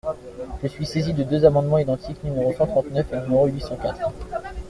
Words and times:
Je 0.63 0.67
suis 0.67 0.87
saisi 0.87 1.13
de 1.13 1.21
deux 1.21 1.45
amendements 1.45 1.77
identiques, 1.77 2.23
numéros 2.23 2.53
cent 2.53 2.65
trente-neuf 2.65 3.05
et 3.13 3.19
huit 3.51 3.61
cent 3.61 3.77
quatre. 3.77 4.09